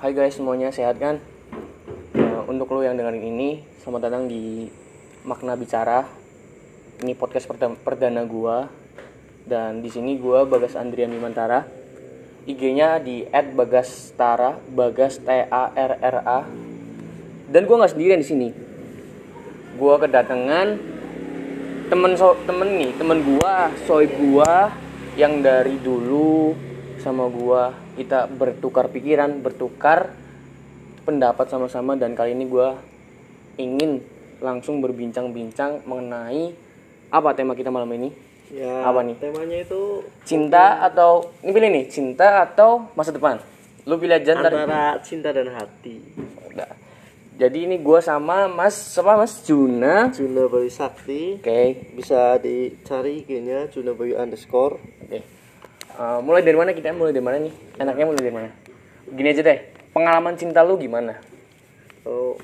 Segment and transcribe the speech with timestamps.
[0.00, 1.20] Hai guys semuanya sehat kan?
[2.16, 4.64] Nah, untuk lo yang dengerin ini, selamat datang di
[5.28, 6.08] Makna Bicara.
[7.04, 8.72] Ini podcast perda- perdana gua
[9.44, 11.68] dan di sini gua Bagas Andrian Bimantara.
[12.48, 16.48] IG-nya di @bagastara, Bagas T A R R A.
[17.52, 18.48] Dan gua nggak sendirian di sini.
[19.76, 20.80] Gua kedatangan
[21.92, 24.72] temen so temen nih, temen gua, soy gua
[25.20, 26.69] yang dari dulu
[27.00, 30.12] sama gua kita bertukar pikiran, bertukar
[31.08, 32.76] pendapat sama-sama dan kali ini gua
[33.56, 34.04] ingin
[34.40, 36.52] langsung berbincang-bincang mengenai
[37.10, 38.12] apa tema kita malam ini?
[38.50, 39.14] Ya, Apa nih?
[39.22, 43.38] Temanya itu Cinta atau ini pilih nih, cinta atau masa depan?
[43.86, 44.50] Lu pilih aja ntar.
[44.52, 46.02] antara cinta dan hati.
[46.50, 46.70] Udah.
[47.40, 50.12] Jadi ini gua sama Mas siapa Mas Juna.
[50.12, 51.88] Juna Bayu Sakti Oke.
[51.96, 54.76] bisa dicari IG-nya Juna Bayu underscore.
[55.92, 56.90] Eh, mulai dari mana kita?
[56.90, 57.54] Mulai dari mana nih?
[57.76, 58.48] Enaknya mulai dari mana?
[59.06, 59.58] Gini aja deh.
[59.90, 61.18] Pengalaman cinta lu gimana?
[62.00, 62.38] Kalau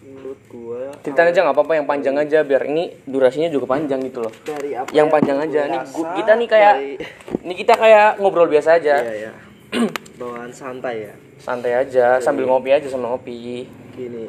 [0.00, 4.20] menurut gua Ceritain aja nggak apa-apa yang panjang aja biar ini durasinya juga panjang gitu
[4.20, 4.32] loh.
[4.44, 5.80] dari apa Yang panjang aja nih.
[5.90, 6.98] gua- kita nih kayak dari-
[7.42, 8.94] ini kita kayak ngobrol biasa aja.
[9.00, 9.32] Iya ya.
[10.20, 11.14] Bawaan santai ya.
[11.36, 13.66] Santai aja sambil ngopi aja sama ngopi.
[13.92, 14.28] Gini.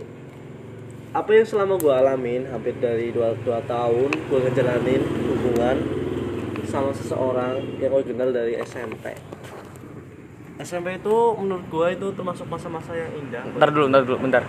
[1.12, 5.78] Apa yang selama gua alamin hampir dari 2, dua tahun gua ngejalanin hubungan
[6.76, 9.16] sama seseorang yang kenal dari SMP.
[10.60, 13.44] SMP itu menurut gua itu termasuk masa-masa yang indah.
[13.56, 14.44] Bentar dulu, bentar dulu, bentar.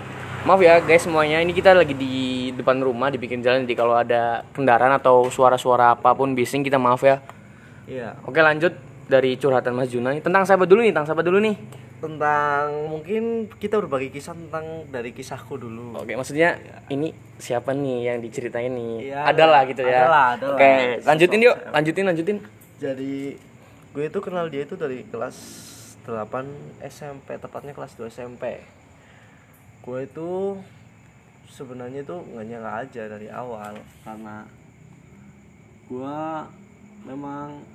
[0.46, 3.62] Maaf ya guys semuanya, ini kita lagi di depan rumah di pinggir jalan.
[3.66, 7.22] Jadi kalau ada kendaraan atau suara-suara apa pun bising kita maaf ya.
[7.86, 8.18] Iya.
[8.26, 8.74] Oke lanjut
[9.06, 10.22] dari curhatan Mas Juna nih.
[10.22, 11.54] Tentang sahabat dulu nih, tentang sahabat dulu nih.
[12.06, 15.98] Tentang mungkin kita berbagi kisah tentang dari kisahku dulu.
[15.98, 16.54] Oke, maksudnya
[16.86, 17.10] ini
[17.42, 19.10] siapa nih yang diceritain nih?
[19.10, 20.06] Iya, adalah gitu ya.
[20.06, 20.54] adalah, adalah.
[20.54, 22.38] Oke, lanjutin yuk, lanjutin, lanjutin.
[22.78, 23.34] Jadi
[23.90, 25.34] gue itu kenal dia itu dari kelas
[26.06, 28.62] 8 SMP, tepatnya kelas 2 SMP.
[29.82, 30.62] Gue itu
[31.50, 33.74] sebenarnya itu nggak nyangka aja dari awal
[34.06, 34.46] karena
[35.90, 36.18] gue
[37.02, 37.66] memang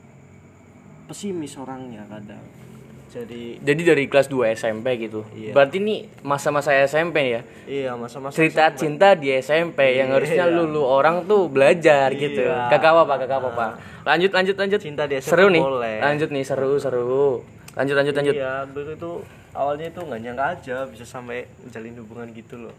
[1.12, 2.71] pesimis orangnya kadang.
[3.12, 5.28] Jadi Jadi dari kelas 2 SMP gitu.
[5.36, 5.52] Iya.
[5.52, 7.42] Berarti nih masa-masa SMP ya.
[7.68, 10.56] iya masa-masa Cerita cinta di SMP yang harusnya Iya.
[10.56, 12.48] lulu orang tuh belajar gitu.
[12.48, 12.72] Iya.
[12.72, 13.72] Kakak apa, kakak apa, Pak?
[14.08, 14.80] Lanjut, lanjut, lanjut.
[14.80, 15.60] Cinta di SMP seru nih.
[15.60, 15.98] boleh.
[16.00, 17.44] Lanjut nih, seru, seru.
[17.76, 18.36] Lanjut, lanjut, lanjut.
[18.36, 19.12] Iya, dulu itu
[19.52, 22.76] awalnya itu nggak nyangka aja bisa sampai menjalin hubungan gitu loh.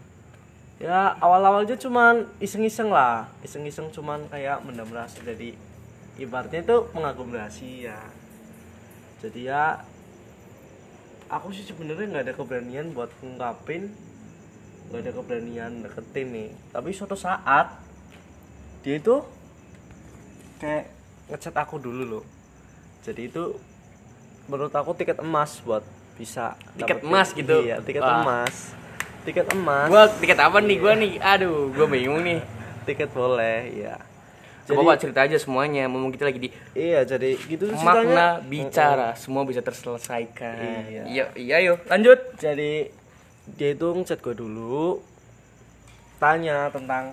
[0.81, 5.53] Ya awal-awalnya cuman iseng-iseng lah, iseng-iseng cuman kayak mendam rasa jadi
[6.17, 7.97] ibaratnya itu mengagum rahasia.
[9.21, 9.79] Jadi ya
[11.33, 13.89] aku sih sebenarnya nggak ada keberanian buat ngungkapin,
[14.89, 16.49] nggak ada keberanian deketin nih.
[16.69, 17.73] Tapi suatu saat
[18.85, 19.25] dia itu
[20.61, 20.93] kayak
[21.33, 22.25] ngechat aku dulu loh.
[23.01, 23.57] Jadi itu
[24.47, 25.83] menurut aku tiket emas buat
[26.13, 27.65] bisa Tiket emas gitu?
[27.65, 28.21] iya tiket Wah.
[28.21, 28.55] emas
[29.25, 31.17] tiket emas Gua tiket apa nih gua nih?
[31.17, 32.37] Aduh, gua bingung nih.
[32.83, 33.95] tiket boleh ya
[34.63, 38.47] Coba Pak cerita aja semuanya, mumpung kita lagi di iya jadi gitu makna ceritanya.
[38.47, 40.87] bicara, semua bisa terselesaikan.
[40.87, 41.03] Iya.
[41.03, 42.19] Iya, iya yuk, lanjut.
[42.39, 42.87] jadi
[43.43, 45.03] dia itu ngechat gue dulu
[46.15, 47.11] tanya tentang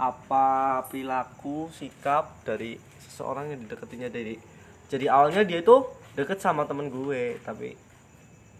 [0.00, 4.40] apa perilaku sikap dari seseorang yang dideketinya dari
[4.88, 5.84] jadi awalnya dia itu
[6.16, 7.76] deket sama temen gue tapi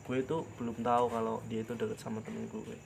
[0.05, 2.77] gue itu belum tahu kalau dia itu deket sama temen gue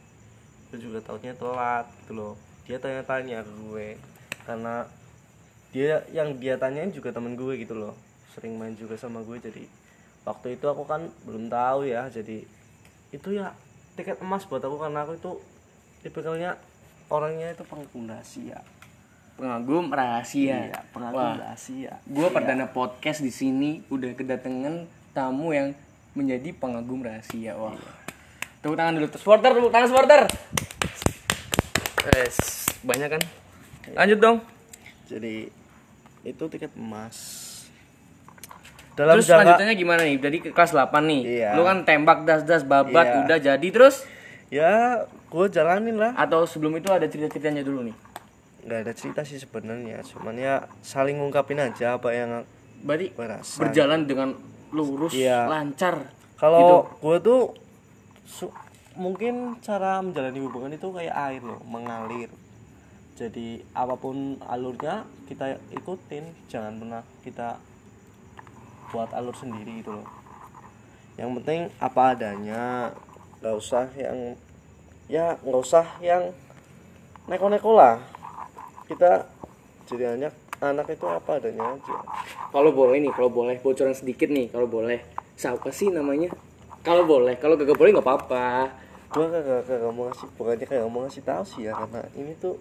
[0.71, 2.35] gue juga tahunya telat gitu loh
[2.69, 3.87] dia tanya-tanya ke gue
[4.45, 4.85] karena
[5.73, 7.97] dia yang dia tanyain juga temen gue gitu loh
[8.37, 9.65] sering main juga sama gue jadi
[10.23, 12.45] waktu itu aku kan belum tahu ya jadi
[13.09, 13.57] itu ya
[13.97, 15.33] tiket emas buat aku karena aku itu
[16.05, 16.61] tipikalnya
[17.09, 18.61] orangnya itu pengagum rahasia
[19.39, 20.67] Pengagum rahasia.
[20.67, 24.85] iya pengagum Wah, rahasia gue perdana podcast di sini udah kedatangan
[25.17, 25.73] tamu yang
[26.15, 27.55] menjadi pengagum rahasia.
[27.55, 27.79] Wah.
[28.59, 29.07] Tepuk tangan dulu.
[29.15, 30.21] Supporter, tepuk tangan supporter.
[32.11, 32.37] Wes,
[32.83, 33.23] banyak kan?
[33.95, 34.39] Lanjut dong.
[35.09, 35.49] jadi
[36.21, 37.17] itu tiket emas
[38.93, 40.17] dalam terus jangka lanjutannya gimana nih?
[40.19, 41.23] Jadi ke kelas 8 nih.
[41.25, 41.51] Iya.
[41.57, 43.19] Lu kan tembak das-das babat Iya.
[43.25, 44.05] udah jadi terus
[44.49, 47.97] ya gue jalanin lah atau sebelum itu ada cerita-ceritanya dulu nih?
[48.59, 52.45] nggak ada cerita sih sebenarnya cuman ya saling ngungkapin aja apa yang
[52.85, 54.29] Berarti gue rasa berjalan dengan
[54.71, 55.49] lurus, Iya.
[55.49, 56.05] lancar.
[56.37, 57.41] kalau gue tuh
[58.93, 62.29] mungkin cara menjalani hubungan itu kayak air loh mengalir
[63.19, 66.31] jadi apa pun alurnya kita ikutin.
[66.47, 67.59] Jangan pernah kita
[68.95, 70.07] buat alur sendiri gitu loh.
[71.19, 72.95] Yang penting apa adanya.
[73.43, 74.39] Nggak usah yang
[75.11, 76.31] ya nggak usah yang
[77.27, 77.99] neko-neko lah.
[78.87, 79.27] Kita
[79.91, 81.97] jadi anak anak itu apa adanya aja.
[82.55, 85.03] Kalau boleh nih, kalau boleh bocoran sedikit nih, kalau boleh.
[85.35, 86.31] Siapa sih namanya?
[86.89, 88.71] kalau boleh kalau gak boleh nggak apa-apa.
[89.09, 92.55] Gua kagak kagak mau ngasih bukannya kagak mau ngasih tahu sih ya karena ini tuh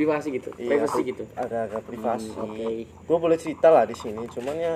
[0.00, 2.68] privasi gitu iya, privasi gitu agak-agak privasi Hmm, oke.
[3.04, 4.74] gua boleh cerita lah di sini cuman ya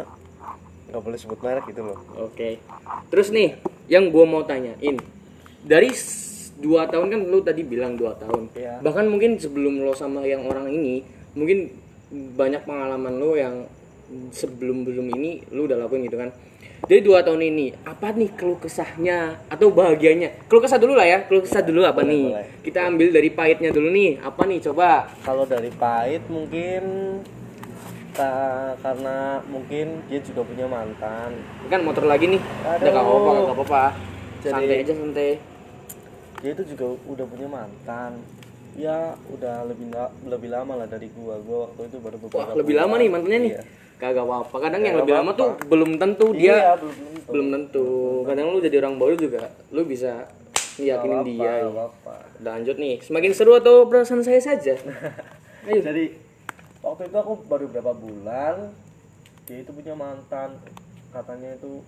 [0.92, 2.60] nggak boleh sebut merek gitu loh Oke.
[3.08, 3.56] Terus nih,
[3.88, 5.00] yang gua mau tanyain
[5.64, 5.90] dari
[6.60, 8.52] dua tahun kan lu tadi bilang dua tahun.
[8.54, 8.78] Iya.
[8.84, 11.02] Bahkan mungkin sebelum lo sama yang orang ini,
[11.34, 11.72] mungkin
[12.12, 13.66] banyak pengalaman lo yang
[14.30, 16.30] sebelum belum ini lu udah lakuin gitu kan.
[16.84, 20.36] Dari dua tahun ini, apa nih keluh kesahnya atau bahagianya?
[20.44, 22.24] Keluh kesah dulu lah ya, keluh kesah dulu apa Boleh, nih?
[22.28, 22.46] boleh.
[22.60, 24.20] Kita ambil dari pahitnya dulu nih.
[24.20, 24.58] Apa nih?
[24.60, 25.08] Coba.
[25.20, 26.82] kalau dari pahit mungkin
[28.12, 29.16] ka- karena
[29.46, 32.40] mungkin dia juga punya mantan Kan motor lagi nih.
[32.40, 32.84] Udah Aduh.
[32.86, 33.84] gak apa-apa, gak apa-apa.
[34.38, 35.30] Jadi- Santai aja santai.
[36.36, 38.20] dia itu juga udah punya mantan
[38.76, 39.88] ya udah lebih
[40.26, 42.84] lebih lama lah dari gua gua waktu itu baru beberapa Wah, lebih bulan.
[42.84, 43.52] lama nih mantannya nih.
[43.54, 43.62] Iya.
[43.98, 44.56] Kagak apa-apa.
[44.58, 45.40] Kadang yang Kagak lebih lama apa-apa.
[45.40, 47.86] tuh belum tentu iya dia belum tentu belum tentu.
[48.26, 50.28] Kadang lu jadi orang baru juga lu bisa
[50.78, 51.70] yakinin dia.
[51.70, 52.16] apa.
[52.42, 52.98] Lanjut nih.
[53.00, 54.74] Semakin seru atau perasaan saya saja?
[55.64, 55.80] Ayo.
[55.80, 56.12] jadi
[56.84, 58.68] waktu itu aku baru berapa bulan
[59.48, 60.60] dia itu punya mantan
[61.08, 61.80] katanya itu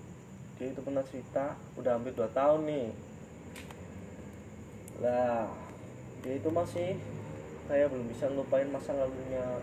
[0.56, 2.88] dia itu pernah cerita udah hampir dua tahun nih
[5.04, 5.44] lah
[6.24, 6.96] dia itu masih
[7.68, 9.60] kayak belum bisa ngelupain masa lalunya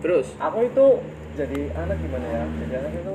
[0.00, 0.26] Terus?
[0.40, 0.86] Aku itu
[1.34, 2.44] jadi anak gimana ya?
[2.64, 3.14] Jadi anak itu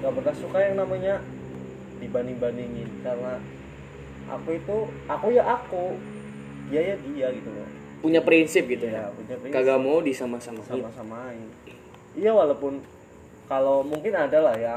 [0.00, 1.14] nggak pernah suka yang namanya
[2.00, 3.36] dibanding bandingin karena
[4.32, 6.00] aku itu aku ya aku
[6.72, 7.68] dia ya dia gitu loh.
[8.00, 9.04] Punya prinsip gitu ya?
[9.04, 9.12] Ya.
[9.12, 9.56] punya prinsip.
[9.60, 10.64] Kagak mau disama-samain.
[10.64, 11.48] sama-samain.
[12.16, 12.80] Iya walaupun
[13.50, 14.76] kalau mungkin ada lah ya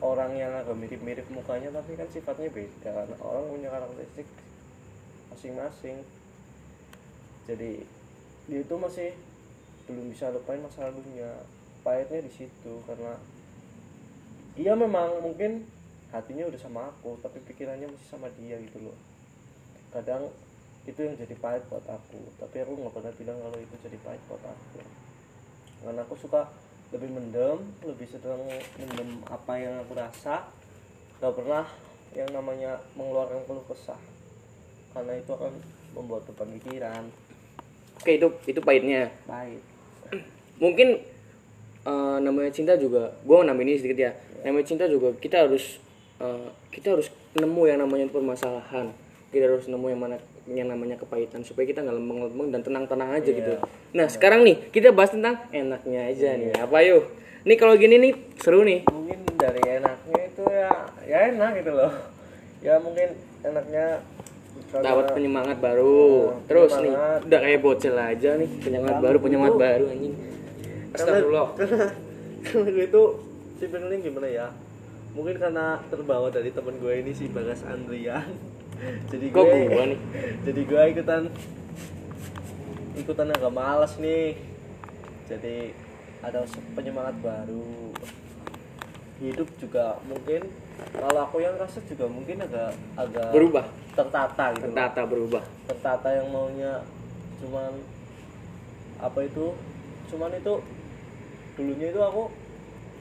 [0.00, 2.90] orang yang agak mirip-mirip mukanya tapi kan sifatnya beda.
[2.90, 4.26] Karena orang punya karakteristik
[5.34, 6.00] masing-masing.
[7.44, 7.84] Jadi
[8.48, 9.12] dia itu masih
[9.86, 11.30] belum bisa lupain masa lalunya.
[11.82, 13.18] Pahitnya di situ karena
[14.54, 15.66] iya memang mungkin
[16.14, 18.96] hatinya udah sama aku tapi pikirannya masih sama dia gitu loh.
[19.90, 20.30] Kadang
[20.86, 24.22] itu yang jadi pahit buat aku tapi aku nggak pernah bilang kalau itu jadi pahit
[24.30, 24.80] buat aku.
[25.82, 26.46] Karena aku suka
[26.94, 28.38] lebih mendem lebih sedang
[28.78, 30.46] mendem apa yang aku rasa.
[31.18, 31.66] Nggak pernah
[32.14, 33.98] yang namanya mengeluarkan keluh kesah.
[34.94, 35.50] Karena itu akan
[35.96, 37.04] membuat beban pikiran.
[37.98, 39.10] Oke, itu itu pahitnya.
[39.26, 39.71] pahit
[40.62, 40.88] Mungkin
[41.82, 44.12] eh, namanya cinta juga gua mau nambahin ini sedikit ya.
[44.46, 45.82] Namanya cinta juga kita harus
[46.22, 48.94] eh, kita harus nemu yang namanya permasalahan.
[49.34, 50.16] Kita harus nemu yang mana
[50.46, 53.54] yang namanya kepahitan supaya kita nggak lembeng-lembeng dan tenang-tenang aja gitu.
[53.94, 56.54] Nah, sekarang nih kita bahas tentang enaknya aja nih.
[56.54, 57.10] Apa yuk?
[57.42, 58.86] Nih kalau gini nih seru nih.
[58.86, 60.70] mungkin dari enaknya itu ya
[61.02, 61.90] ya enak gitu loh
[62.62, 63.86] ya mungkin enaknya
[64.72, 66.32] dapat penyemangat baru.
[66.32, 67.20] Nah, Terus nih penyemangat.
[67.26, 70.14] udah kayak bocil aja nih, penyemangat baru, penyemangat baru anjing.
[70.92, 71.48] Astagfirullah.
[71.56, 71.86] karena
[72.46, 73.02] karena gue itu
[73.58, 74.46] simpelnya gimana ya
[75.12, 78.26] mungkin karena terbawa dari temen gue ini si Bagas Andrian
[79.12, 80.00] jadi gue gua nih?
[80.46, 81.22] jadi gue ikutan
[82.92, 84.36] ikutan agak malas nih
[85.30, 85.72] jadi
[86.22, 86.44] ada
[86.74, 87.94] penyemangat baru
[89.22, 90.50] hidup juga mungkin
[90.92, 94.74] kalau aku yang rasa juga mungkin agak agak Berubah, tertata gitu loh.
[94.74, 95.42] tertata berubah.
[95.70, 96.82] tertata yang maunya
[97.38, 97.72] cuman
[98.98, 99.54] apa itu
[100.10, 100.54] cuman itu
[101.64, 102.22] dulunya itu aku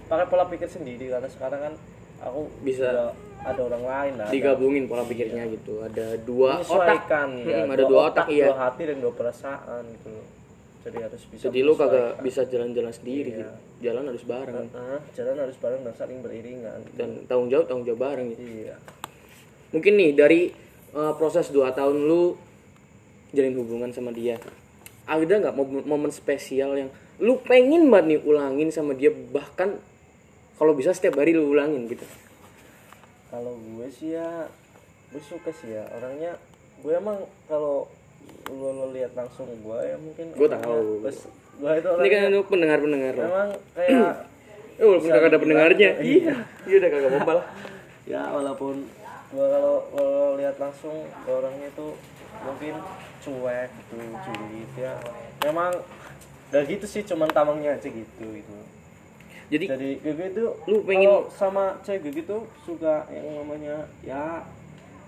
[0.06, 1.74] pakai pola pikir sendiri karena sekarang kan
[2.22, 3.12] aku Bisa
[3.42, 5.82] ada orang lain lah ada- Digabungin pola pikirnya gitu.
[5.82, 7.10] Ada dua otak.
[7.42, 8.46] ya, Mm, ada dua otak, iya.
[8.48, 10.14] dua hati dan dua perasaan gitu
[10.82, 13.38] jadi harus bisa Jadi lu kagak bisa jalan-jalan sendiri Iya.
[13.40, 13.54] gitu.
[13.84, 18.02] Jalan harus bareng Ah, jalan harus bareng dan saling beriringan dan tanggung jawab tanggung jawab
[18.08, 18.42] bareng gitu.
[18.42, 18.78] iya
[19.72, 20.42] Mungkin nih dari
[20.92, 22.36] uh, proses 2 tahun lu
[23.32, 24.36] jalin hubungan sama dia.
[25.04, 26.90] Ada nggak momen, momen spesial yang
[27.22, 29.78] lu pengen banget nih ulangin sama dia bahkan
[30.58, 32.06] kalau bisa setiap hari lu ulangin gitu.
[33.30, 34.50] kalau gue sih ya
[35.08, 36.36] gue suka sih ya orangnya
[36.82, 37.86] gue emang kalau
[38.48, 41.00] lu, lu lihat langsung gue ya mungkin Gue tahu.
[41.00, 43.24] bes- gue itu Ini orangnya kan untuk pendengar-pendengar lo.
[43.24, 44.14] memang kayak
[44.74, 45.90] Eh, walaupun kagak ada pendengarnya.
[46.02, 46.34] iya
[46.66, 47.46] Iya udah kagak apa-apa lah.
[48.12, 48.76] ya walaupun
[49.30, 51.88] gue kalau kalau lihat langsung orangnya itu
[52.42, 52.74] mungkin
[53.22, 54.94] cuek gitu julid ya
[55.42, 55.72] memang
[56.52, 58.56] gak gitu sih cuman tamangnya aja gitu gitu
[59.50, 64.44] Jadi jadi itu Lu pengen- sama cewek gue gitu suka yang namanya ya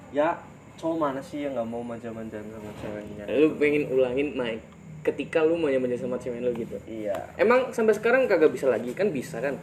[0.10, 0.36] ya
[0.76, 4.60] cowok mana sih yang nggak mau manja-manjaan sama ceweknya lu pengen ulangin naik
[5.02, 6.76] ketika lu manja-manja sama cewek lu gitu.
[6.86, 9.56] iya Emang sampai sekarang kagak bisa lagi kan bisa kan?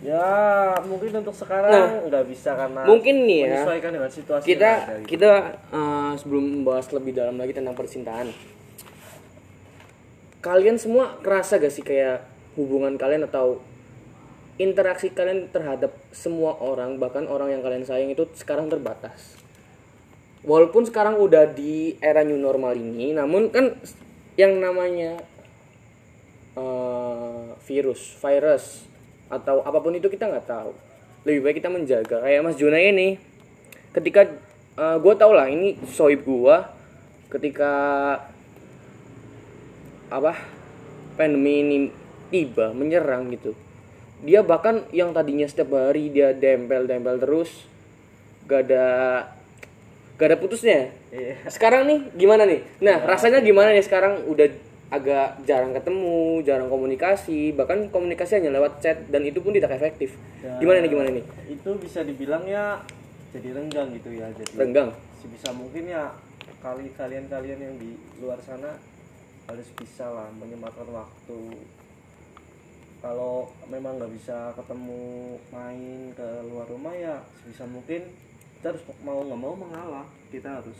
[0.00, 0.24] ya
[0.84, 5.08] mungkin untuk sekarang Nah, nggak bisa karena mungkin nih ya, menyesuaikan dengan situasi kita gitu.
[5.10, 5.30] kita
[5.68, 8.28] uh, sebelum membahas lebih dalam lagi tentang percintaan
[10.44, 12.20] kalian semua kerasa gak sih kayak
[12.60, 13.64] hubungan kalian atau
[14.60, 19.40] interaksi kalian terhadap semua orang bahkan orang yang kalian sayang itu sekarang terbatas?
[20.44, 23.72] Walaupun sekarang udah di era new normal ini namun kan
[24.36, 25.16] yang namanya
[26.60, 28.84] eh, virus virus
[29.32, 30.76] atau apa pun itu kita nggak tahu.
[31.24, 32.20] Lebih baik kita menjaga.
[32.20, 33.16] Kayak Mas Juna ini
[33.96, 34.28] ketika
[34.74, 36.56] gue tau lah ini soib gue
[37.32, 37.72] ketika
[40.14, 40.38] apa
[41.18, 41.78] pandemi ini
[42.30, 43.54] tiba menyerang gitu.
[44.22, 47.50] Dia bahkan yang tadinya setiap hari dia dempel-dempel terus
[48.46, 48.86] gak ada
[50.14, 50.94] gak ada putusnya.
[51.10, 51.46] Iya.
[51.50, 52.62] sekarang nih gimana nih?
[52.82, 54.26] Nah rasanya gimana nih sekarang?
[54.30, 54.50] Udah
[54.94, 60.14] agak jarang ketemu jarang komunikasi bahkan komunikasi hanya lewat chat dan itu pun tidak efektif.
[60.38, 60.54] Ya.
[60.62, 61.24] gimana nih gimana nih?
[61.50, 62.78] itu bisa dibilang ya
[63.34, 64.94] jadi renggang gitu ya jadi renggang?
[65.18, 66.14] sebisa mungkin ya
[66.62, 68.78] kali kalian kalian yang di luar sana
[69.44, 71.40] harus bisa lah menyempatkan waktu.
[73.04, 78.08] Kalau memang nggak bisa ketemu main ke luar rumah ya sebisa mungkin
[78.56, 80.06] kita harus mau nggak mau mengalah.
[80.32, 80.78] Kita harus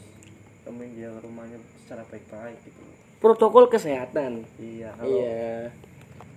[0.64, 2.80] temuin dia ke rumahnya secara baik-baik gitu.
[3.20, 4.48] Protokol kesehatan.
[4.56, 5.68] Iya kalau iya.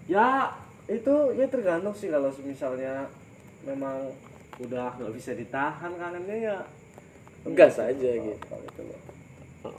[0.07, 0.27] Ya
[0.87, 3.07] itu ya tergantung sih kalau misalnya
[3.63, 4.11] memang
[4.59, 6.57] udah nggak bisa ditahan kanannya ya
[7.55, 8.43] gas aja gitu.
[8.43, 8.99] Kalau itu loh.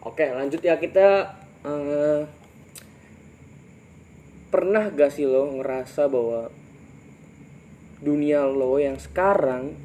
[0.05, 2.21] Oke, lanjut ya kita eh,
[4.49, 6.49] pernah gak sih lo ngerasa bahwa
[8.01, 9.77] dunia lo yang sekarang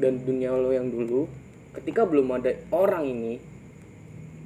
[0.00, 1.30] dan dunia lo yang dulu
[1.78, 3.34] ketika belum ada orang ini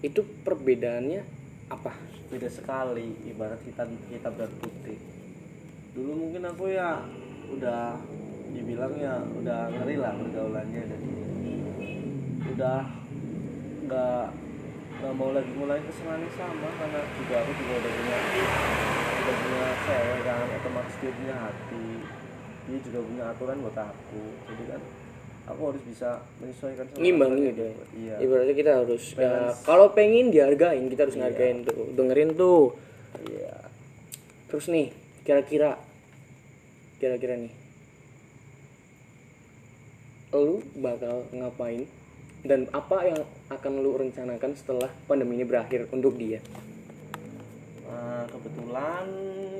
[0.04, 1.24] itu perbedaannya
[1.72, 1.96] apa?
[2.28, 4.98] beda sekali ibarat kita kita dan putih
[5.94, 6.98] dulu mungkin aku ya
[7.46, 7.94] udah
[8.50, 11.10] dibilang ya udah ngeri lah pergaulannya jadi
[12.58, 12.80] udah
[13.86, 14.26] nggak
[14.98, 18.18] nggak mau lagi mulai kesalahan yang sama karena juga aku juga udah punya
[19.24, 21.88] udah punya cewek kan otomatis dia punya hati
[22.64, 24.80] dia juga punya aturan buat aku jadi kan
[25.44, 27.74] aku harus bisa menyesuaikan sama Ngimbangin aturan gitu ya.
[27.96, 32.76] iya Ibaratnya kita harus ya, kalau pengen dihargain kita harus ngargain tuh, dengerin tuh.
[33.28, 33.64] iya
[34.54, 34.94] Terus nih,
[35.26, 35.74] kira-kira
[37.02, 37.50] kira-kira nih.
[40.30, 41.90] Lu bakal ngapain
[42.46, 46.38] dan apa yang akan lu rencanakan setelah pandemi ini berakhir untuk dia?
[47.94, 49.06] Nah, kebetulan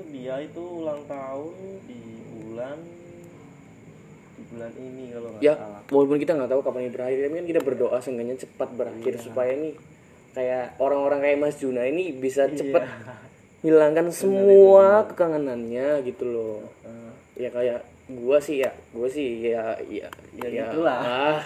[0.09, 2.01] dia itu ulang tahun di
[2.35, 2.79] bulan
[4.35, 5.81] di bulan ini kalau nggak Ya, salah.
[5.87, 9.51] walaupun kita nggak tahu kapan ini berakhir, tapi kan kita berdoa seenggaknya cepat berakhir supaya
[9.53, 9.71] ini
[10.33, 12.83] kayak orang-orang kayak Mas Juna ini bisa cepet
[13.61, 16.59] hilangkan semua kekangenannya gitu loh.
[16.83, 20.99] Eh, ya kayak gua sih ya gua sih ya ya Ya gitulah.
[20.99, 21.41] ah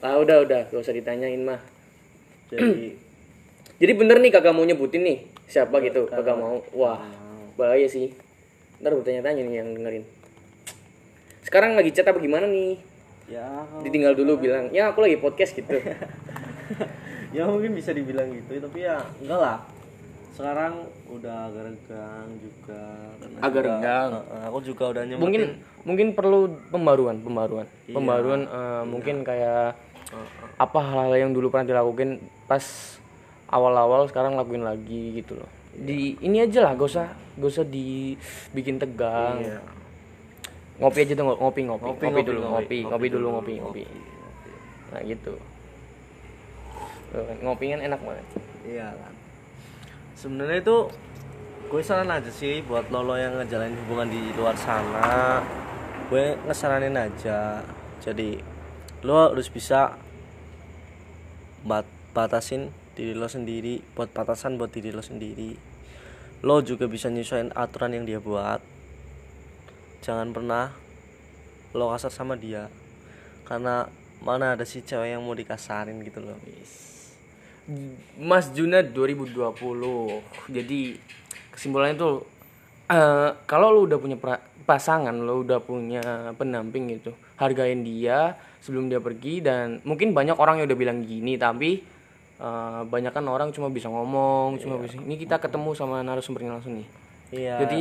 [0.00, 1.58] ah udah udah gak usah ditanyain mah
[2.48, 2.94] jadi
[3.80, 6.62] jadi bener nih kagak mau nyebutin nih siapa gitu kagak mau.
[6.74, 7.02] Wah
[7.56, 8.12] bahaya sih.
[8.82, 10.04] Ntar bertanya-tanya nih yang dengerin.
[11.42, 12.78] Sekarang lagi chat apa gimana nih?
[13.30, 13.46] Ya
[13.86, 15.78] ditinggal dulu bilang ya aku lagi podcast gitu.
[17.32, 19.56] Ya mungkin bisa dibilang gitu tapi ya enggak lah.
[20.36, 22.80] Sekarang udah agak renggang juga
[23.40, 24.10] Agak renggang.
[24.52, 25.24] Aku juga udah nyempetin.
[25.24, 25.42] Mungkin
[25.88, 27.64] mungkin perlu pembaruan pembaruan.
[27.88, 29.80] Pembaruan eh, mungkin kayak
[30.60, 32.60] apa hal-hal yang dulu pernah dilakukan pas
[33.52, 38.76] awal-awal sekarang lakuin lagi gitu loh di ini aja lah gak usah gak usah dibikin
[38.76, 39.60] tegang Iya.
[40.80, 42.50] ngopi aja tuh ngopi ngopi ngopi, Ngopi, ngopi, dulu ngopi.
[42.50, 43.82] ngopi ngopi, Ngopi dulu ngopi ngopi
[44.90, 45.34] nah gitu
[47.40, 48.26] ngopi kan enak banget
[48.62, 49.12] Iya kan.
[50.14, 50.76] Sebenarnya itu
[51.66, 55.42] gue saran aja sih buat lolo yang ngejalanin hubungan di luar sana.
[56.06, 57.58] Gue ngesaranin aja.
[57.98, 58.38] Jadi
[59.02, 59.98] lo harus bisa
[61.66, 61.82] bat
[62.14, 62.70] batasin
[63.02, 65.58] diri lo sendiri, buat batasan buat diri lo sendiri.
[66.46, 68.62] Lo juga bisa nyesuaiin aturan yang dia buat.
[70.06, 70.70] Jangan pernah
[71.74, 72.70] lo kasar sama dia.
[73.42, 73.90] Karena
[74.22, 76.38] mana ada sih cewek yang mau dikasarin gitu loh.
[78.18, 79.38] Mas Juna 2020
[80.50, 80.80] jadi
[81.54, 82.26] kesimpulannya tuh
[82.90, 84.18] eh, kalau lu udah punya
[84.66, 86.02] pasangan lu udah punya
[86.34, 91.38] pendamping gitu hargain dia sebelum dia pergi dan mungkin banyak orang yang udah bilang gini
[91.38, 91.82] tapi
[92.42, 96.74] eh, banyak kan orang cuma bisa ngomong cuma bisa ini kita ketemu sama narasumbernya langsung
[96.76, 96.88] nih
[97.32, 97.56] Iya.
[97.64, 97.80] jadi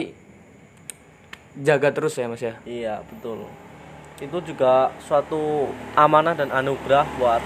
[1.60, 3.44] jaga terus ya mas ya Iya betul.
[4.22, 7.44] Itu juga suatu amanah dan anugerah buat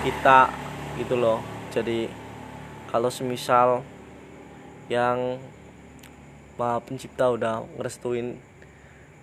[0.00, 0.48] kita
[0.96, 1.42] gitu loh.
[1.68, 2.08] Jadi
[2.88, 3.82] kalau semisal
[4.88, 5.42] yang
[6.54, 8.38] Maha Pencipta udah ngerestuin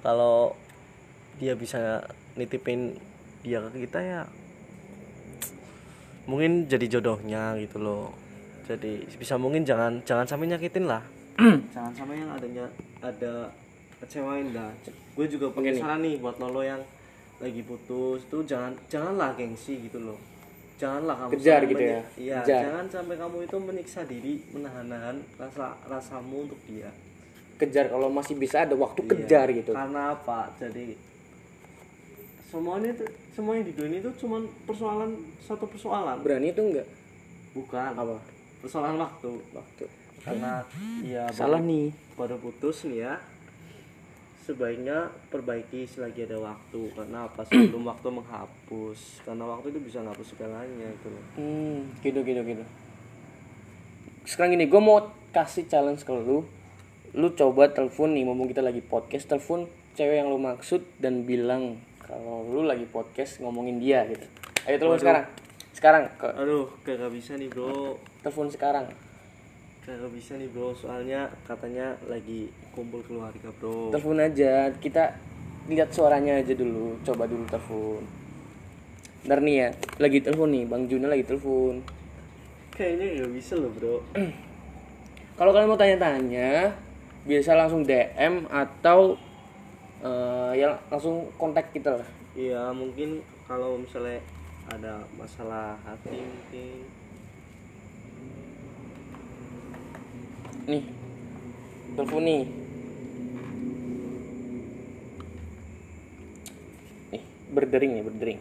[0.03, 0.51] kalau
[1.39, 2.03] dia bisa
[2.35, 2.99] nitipin
[3.41, 4.21] dia ke kita ya
[6.31, 8.15] mungkin jadi jodohnya gitu loh.
[8.63, 11.03] Jadi bisa mungkin jangan jangan sampai nyakitin lah.
[11.75, 12.65] jangan sampai yang adanya
[13.01, 13.51] ada
[14.01, 14.71] kecewain dah
[15.13, 15.77] gue juga nih.
[15.77, 16.81] saran nih buat lo, lo yang
[17.37, 20.17] lagi putus tuh jangan janganlah gengsi gitu loh
[20.77, 22.01] janganlah kamu Kejar gitu ya?
[22.17, 22.61] iya Kejar.
[22.65, 26.89] jangan sampai kamu itu menyiksa diri menahan-nahan rasa rasamu untuk dia
[27.61, 29.09] kejar kalau masih bisa ada waktu Iya.
[29.13, 30.97] kejar gitu karena apa jadi
[32.51, 36.19] semuanya tuh semuanya di dunia itu cuma persoalan satu persoalan.
[36.19, 36.87] Berani itu enggak?
[37.55, 37.95] Bukan.
[37.95, 38.19] Apa?
[38.59, 39.31] Persoalan waktu.
[39.55, 39.83] Waktu.
[40.21, 40.61] Karena
[41.01, 41.87] ya salah baru, nih.
[42.19, 43.13] baru putus nih ya.
[44.43, 46.91] Sebaiknya perbaiki selagi ada waktu.
[46.91, 47.47] Karena apa?
[47.47, 49.23] Sebelum waktu menghapus.
[49.23, 51.25] Karena waktu itu bisa menghapus segalanya itu loh.
[51.39, 52.63] Hmm gitu gitu gitu.
[54.27, 56.43] Sekarang gini gue mau kasih challenge ke lu.
[57.15, 61.79] Lu coba telepon nih mumpung kita lagi podcast telepon cewek yang lu maksud dan bilang
[62.11, 64.27] kalau lu lagi podcast ngomongin dia gitu.
[64.67, 65.03] Ayo telepon Waduh.
[65.07, 65.25] sekarang.
[65.71, 67.95] Sekarang ke aduh kagak bisa nih bro.
[68.19, 68.85] Telepon sekarang.
[69.87, 70.75] Kagak bisa nih bro.
[70.75, 73.95] Soalnya katanya lagi kumpul keluarga bro.
[73.95, 74.67] Telepon aja.
[74.75, 75.15] Kita
[75.71, 76.99] lihat suaranya aja dulu.
[77.07, 78.03] Coba dulu telepon.
[79.23, 79.69] Ntar nih ya.
[80.03, 80.67] Lagi telepon nih.
[80.67, 81.79] Bang Juna lagi telepon.
[82.75, 84.03] Kayaknya nggak bisa loh bro.
[85.39, 86.75] Kalau kalian mau tanya-tanya
[87.23, 89.15] bisa langsung DM atau
[90.01, 92.09] eh, ya langsung kontak kita lah.
[92.33, 94.23] Iya mungkin kalau misalnya
[94.71, 96.87] ada masalah hati mungkin.
[100.69, 100.83] Nih
[101.97, 102.43] telepon nih.
[107.11, 108.39] Nih berdering nih berdering.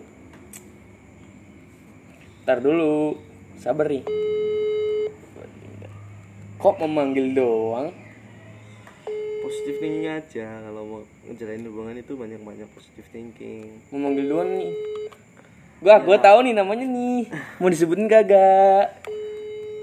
[2.46, 3.18] Ntar dulu
[3.58, 4.04] sabar nih.
[6.60, 7.88] Kok memanggil doang
[9.50, 10.46] positif thinking aja.
[10.62, 13.82] Kalau mau ngejalanin hubungan itu banyak-banyak positif thinking.
[13.90, 14.70] Memanggil doang nih.
[15.82, 17.26] Gua gua tahu nih namanya nih.
[17.58, 18.94] Mau disebutin kagak?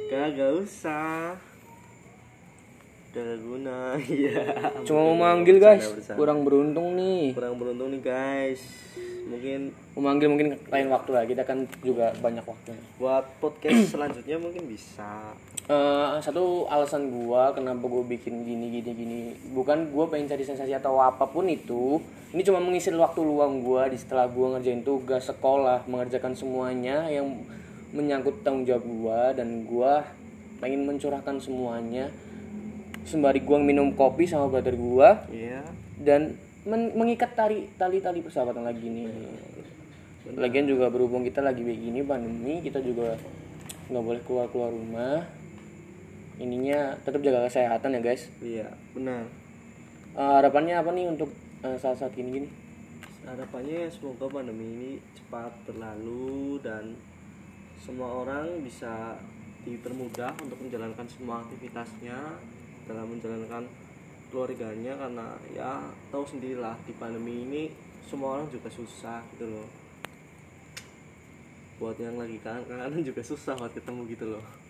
[0.07, 1.36] Kagak usah.
[3.12, 4.71] Kagak guna iya.
[4.88, 5.83] Cuma Bercanda, memanggil guys.
[5.83, 6.15] bercanda.
[6.15, 7.36] kurang beruntung nih.
[7.36, 8.62] Kurang beruntung nih guys.
[9.27, 9.59] Mungkin
[9.91, 11.24] memanggil mungkin lain waktu lah.
[11.27, 12.71] Kita kan juga banyak waktu.
[12.95, 15.36] buat podcast selanjutnya mungkin bisa
[15.67, 19.19] Eh, satu alasan gua kenapa gua bikin gini gini gini.
[19.51, 21.99] Bukan gua pengen cari sensasi atau apa pun itu.
[22.32, 27.43] Ini cuma mengisi waktu luang gua di setelah gua ngerjain tugas sekolah mengerjakan semuanya yang
[27.91, 30.08] menyangkut tanggung jawab gua dan gua
[30.63, 32.15] pengen mencurahkan semuanya.
[33.03, 35.67] Sembari gua minum kopi sama brother gua iya.
[35.99, 39.12] dan men- mengikat tali tali tali persahabatan lagi nih.
[40.32, 43.19] Lagian juga berhubung kita lagi begini pandemi kita juga
[43.88, 45.37] nggak boleh keluar keluar rumah
[46.38, 48.30] ininya tetap jaga kesehatan ya guys.
[48.41, 49.26] Iya benar.
[50.17, 51.30] Eh, harapannya apa nih untuk
[51.62, 52.50] eh, saat-saat gini gini
[53.28, 56.95] harapannya semoga pandemi ini cepat berlalu dan
[57.76, 59.19] semua orang bisa
[59.67, 62.39] dipermudah untuk menjalankan semua aktivitasnya
[62.88, 63.67] dalam menjalankan
[64.32, 67.63] keluarganya karena ya tahu sendirilah di pandemi ini
[68.08, 69.67] semua orang juga susah gitu loh.
[71.84, 74.66] Buat yang lagi kangen-kangenan juga susah buat ketemu gitu loh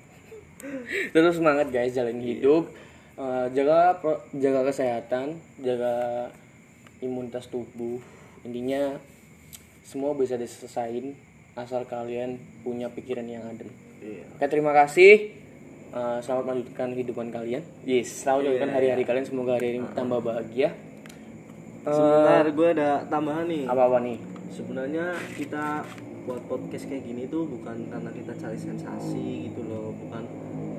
[1.09, 2.69] terus semangat guys jalan hidup
[3.17, 6.29] Eh, jaga pro- jaga kesehatan jaga
[6.99, 7.97] imunitas tubuh
[8.41, 8.93] intinya
[9.81, 11.17] semua bisa diselesain
[11.53, 15.33] asal kalian punya pikiran yang adem iya Oke, terima kasih.
[15.89, 17.65] Eh, selamat melanjutkan kehidupan kalian.
[17.81, 19.25] Yes, selamat melanjutkan hari-hari kalian.
[19.25, 20.69] Semoga hari ini tambah bahagia.
[20.69, 24.17] Eh, sebentar gue ada tambahan nih apa-apa nih?
[24.47, 25.81] sebenarnya kita
[26.27, 30.23] buat podcast kayak gini tuh bukan karena kita cari sensasi gitu loh bukan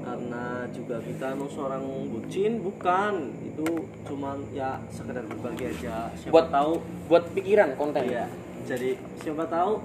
[0.04, 3.32] karena juga kita mau seorang bucin bukan.
[3.44, 3.66] Itu
[4.04, 6.08] cuman ya sekedar berbagi aja.
[6.14, 6.72] Siapa Buat- tahu
[7.08, 8.04] Buat pikiran konten.
[8.06, 8.28] ya
[8.64, 9.80] jadi siapa tahu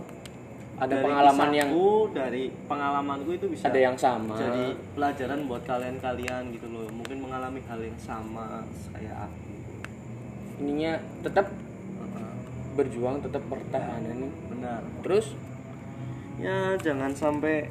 [0.74, 4.36] Ada dari pengalaman yang kisahku, dari pengalamanku itu bisa ada yang sama.
[4.36, 6.86] jadi pelajaran buat kalian-kalian gitu loh.
[6.92, 9.54] Mungkin mengalami hal yang sama kayak aku.
[10.60, 11.48] Ininya tetap
[12.74, 14.28] berjuang, tetap pertahanan.
[14.50, 14.82] benar.
[15.06, 15.38] Terus
[16.42, 17.70] ya jangan sampai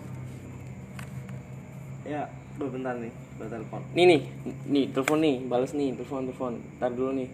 [2.06, 2.26] ya
[2.60, 3.08] Duh, bentar nih
[3.40, 4.20] buat telepon nih nih,
[4.68, 6.54] nih telepon nih, balas nih, telepon telepon.
[6.76, 7.28] Ntar dulu nih.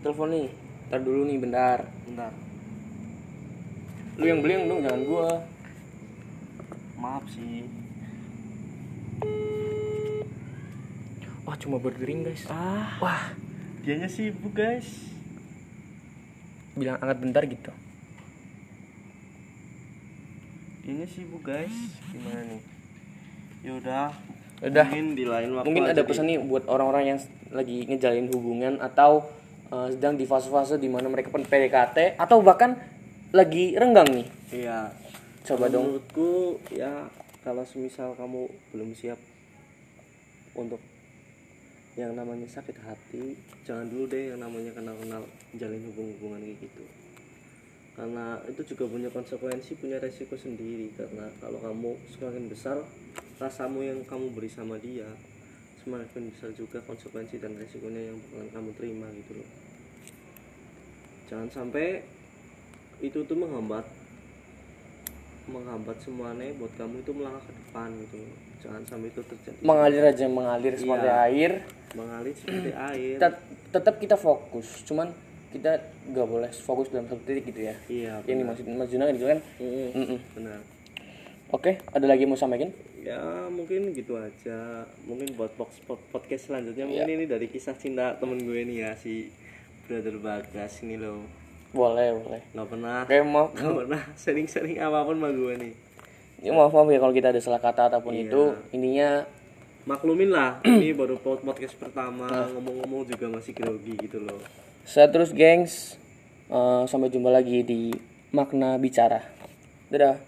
[0.00, 0.48] Telepon nih.
[0.88, 1.78] Ntar dulu nih bentar.
[2.08, 2.32] bentar
[4.16, 5.28] Lu yang beli yang dong, jangan gua.
[7.00, 7.64] maaf sih
[11.44, 12.44] Wah, cuma berdering, guys.
[12.48, 13.32] ah Wah,
[13.84, 15.19] dianya sibuk guys
[16.80, 17.72] bilang angkat bentar gitu.
[20.80, 21.70] dianya sibuk guys
[22.08, 22.62] gimana nih
[23.62, 24.10] yaudah
[24.60, 24.84] Udah.
[24.86, 27.18] mungkin di lain waktu Mungkin ada di- pesan nih buat orang-orang yang
[27.50, 29.24] lagi ngejalin hubungan atau
[29.68, 32.76] uh, sedang di fase-fase di mana mereka pen- PDKT atau bahkan
[33.30, 34.26] lagi renggang nih.
[34.50, 34.90] iya
[35.40, 35.84] Coba Kalau dong.
[35.86, 36.30] menurutku
[36.68, 37.08] ya
[37.40, 38.40] kalau semisal kamu
[38.70, 39.16] belum siap
[40.52, 40.80] untuk
[41.98, 43.34] yang namanya sakit hati
[43.66, 45.26] jangan dulu deh yang namanya kenal-kenal
[45.58, 46.84] jalin hubung-hubungan kayak gitu.
[47.98, 50.94] Karena itu juga punya konsekuensi punya resiko sendiri.
[50.94, 52.78] Karena kalau kamu semakin besar
[53.42, 55.08] rasamu yang kamu beri sama dia
[55.80, 59.50] semakin besar juga konsekuensi dan resikonya yang bakalan kamu terima gitu loh.
[61.32, 62.04] Jangan sampai
[63.00, 63.88] itu tuh menghambat
[65.48, 68.36] menghambat semuanya buat kamu itu melangkah ke depan gitu loh.
[68.60, 69.60] jangan sampai itu terjadi.
[69.64, 71.16] Mengalir aja mengalir seperti Iya.
[71.32, 71.52] air
[71.92, 73.16] mengalir seperti air.
[73.16, 75.10] Tet- tetap kita fokus cuman
[75.50, 77.74] kita nggak boleh fokus dalam satu titik gitu ya.
[77.86, 79.38] Iya yang dimaksud Mas Juna gitu kan?
[79.58, 79.88] Mm-mm.
[79.92, 80.18] Mm-mm.
[80.32, 80.60] benar.
[81.50, 82.70] Oke ada lagi yang mau sampaikan?
[82.96, 84.84] Ya mungkin gitu aja.
[85.02, 86.90] Mungkin buat box pod- podcast selanjutnya Iya.
[86.92, 89.32] mungkin ini dari kisah cinta temen gue nih ya si
[89.84, 91.26] brother bagas ini loh.
[91.70, 92.42] Boleh boleh.
[92.52, 92.98] Nggak pernah.
[93.02, 94.02] Oke maaf nggak pernah.
[94.14, 95.72] Sering-sering apa pun sama gue nih.
[96.40, 98.22] Ya, maaf maaf ya kalau kita ada salah kata ataupun Iya.
[98.26, 98.42] itu.
[98.70, 99.08] Intinya
[99.90, 102.46] maklumin lah ini baru pod- podcast pertama Nah.
[102.52, 104.38] ngomong-ngomong juga masih grogi gitu loh.
[104.82, 105.98] Saya terus gengs
[106.46, 107.94] Eh, sampai jumpa lagi di
[108.30, 109.22] makna bicara.
[109.86, 110.18] Dadah